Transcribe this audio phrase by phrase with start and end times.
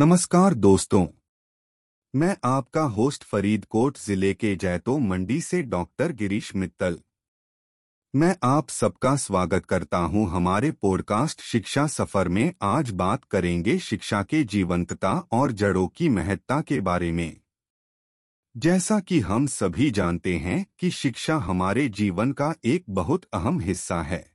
[0.00, 1.06] नमस्कार दोस्तों।
[2.14, 6.98] मैं आपका होस्ट फरीदकोट ज़िले के जैतो मंडी से डॉक्टर गिरीश मित्तल।
[8.14, 14.22] मैं आप सबका स्वागत करता हूँ हमारे पॉडकास्ट शिक्षा सफ़र में। आज बात करेंगे शिक्षा
[14.22, 17.40] के जीवंतता और जड़ों की महत्ता के बारे में।
[18.56, 24.02] जैसा कि हम सभी जानते हैं कि शिक्षा हमारे जीवन का एक बहुत अहम हिस्सा
[24.02, 24.30] है।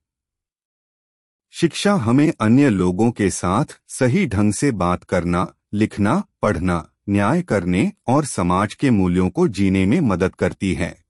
[1.51, 7.91] शिक्षा हमें अन्य लोगों के साथ सही ढंग से बात करना लिखना, पढ़ना, न्याय करने
[8.07, 11.05] और समाज के मूल्यों को जीने में मदद करती है।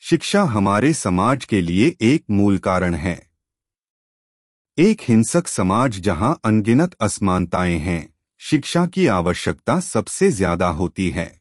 [0.00, 3.30] शिक्षा हमारे समाज के लिए एक मूल कारण है।
[4.78, 11.40] एक हिंसक समाज जहाँ अनगिनत असमानताएँ हैं, शिक्षा की आवश्यकता सबसे ज़्यादा होती है।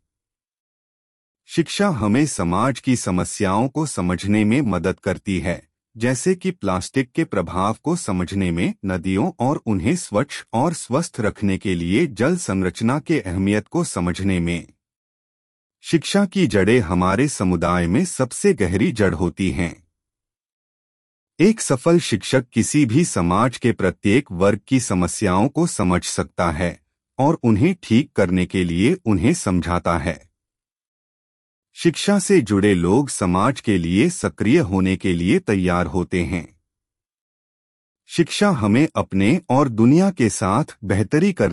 [1.46, 7.24] शिक्षा हमें समाज की समस्याओं को समझने में मदद करती है। जैसे कि प्लास्टिक के
[7.24, 13.00] प्रभाव को समझने में नदियों और उन्हें स्वच्छ और स्वस्थ रखने के लिए जल संरचना
[13.00, 14.68] के अहमियत को समझने में।
[15.82, 19.88] शिक्षा की जड़ें हमारे समुदाय में सबसे गहरी जड़ होती हैं।
[21.40, 26.80] एक सफल शिक्षक किसी भी समाज के प्रत्येक वर्ग की समस्याओं को समझ सकता है
[27.20, 30.33] और उन्हें ठीक करने के लिए उन्हें समझाता है।
[31.76, 36.60] शिक्षा से जुड़े लोग समाज के लिए सक्रिय होने के लिए तैयार होते हैं।
[38.08, 41.52] शिक्षा हमें अपने और दुनिया के साथ बेहतरी करने